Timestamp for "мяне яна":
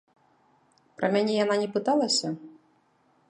1.17-1.55